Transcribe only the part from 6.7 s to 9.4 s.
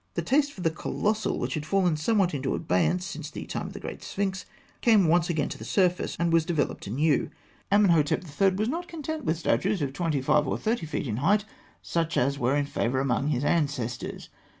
anew. Amenhotep III. was not content with